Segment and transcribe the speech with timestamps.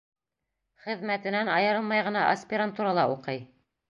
[0.85, 3.45] Хеҙмәтенән айырылмай ғына аспирантурала уҡый.